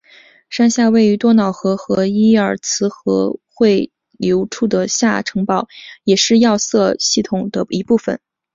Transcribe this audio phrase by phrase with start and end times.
[0.49, 5.67] 山下位于多瑙河和伊尔茨河汇流处的下城堡
[6.03, 8.19] 也是要塞系统的一部分。